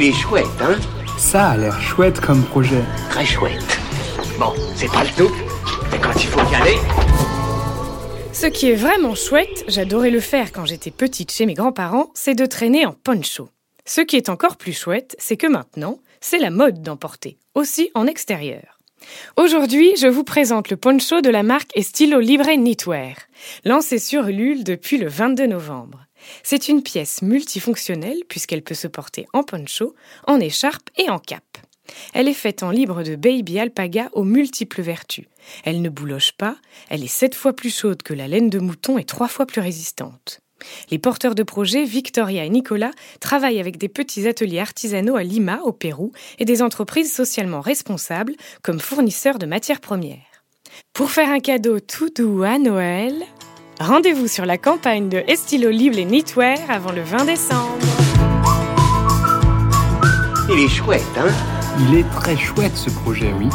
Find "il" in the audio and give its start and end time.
0.00-0.04, 6.14-6.28, 60.50-60.60, 61.80-61.98